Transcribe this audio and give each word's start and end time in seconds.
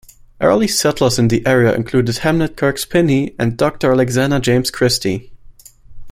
Early 0.39 0.67
settlers 0.67 1.19
in 1.19 1.27
the 1.27 1.45
area 1.45 1.75
included 1.75 2.15
Hamnett 2.17 2.55
Kirkes 2.55 2.87
Pinhey 2.89 3.35
and 3.37 3.55
Doctor 3.55 3.91
Alexander 3.91 4.39
James 4.39 4.71
Christie. 4.71 5.31